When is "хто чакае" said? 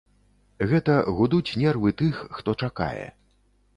2.39-3.07